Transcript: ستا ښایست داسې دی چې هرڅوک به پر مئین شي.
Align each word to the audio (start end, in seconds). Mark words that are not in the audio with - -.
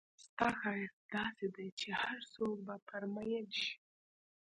ستا 0.23 0.47
ښایست 0.59 1.01
داسې 1.15 1.45
دی 1.55 1.67
چې 1.79 1.89
هرڅوک 2.01 2.57
به 2.67 2.75
پر 2.87 3.03
مئین 3.15 3.45
شي. 3.59 3.73